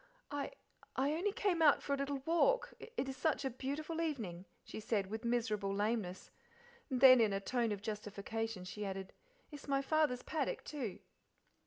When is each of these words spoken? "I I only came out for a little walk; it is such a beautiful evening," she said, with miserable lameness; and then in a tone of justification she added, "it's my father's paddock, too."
"I 0.31 0.53
I 0.95 1.13
only 1.13 1.31
came 1.31 1.61
out 1.61 1.83
for 1.83 1.93
a 1.93 1.95
little 1.95 2.23
walk; 2.25 2.73
it 2.79 3.07
is 3.07 3.15
such 3.15 3.45
a 3.45 3.51
beautiful 3.51 4.01
evening," 4.01 4.45
she 4.63 4.79
said, 4.79 5.11
with 5.11 5.23
miserable 5.23 5.71
lameness; 5.71 6.31
and 6.89 7.01
then 7.01 7.21
in 7.21 7.33
a 7.33 7.39
tone 7.39 7.71
of 7.71 7.83
justification 7.83 8.63
she 8.65 8.83
added, 8.83 9.13
"it's 9.51 9.67
my 9.67 9.83
father's 9.83 10.23
paddock, 10.23 10.63
too." 10.63 10.97